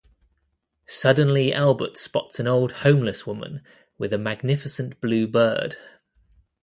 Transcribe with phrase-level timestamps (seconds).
[0.87, 3.61] Suddenly Albert spots an old homeless woman
[3.99, 5.75] with a magnificent blue bird.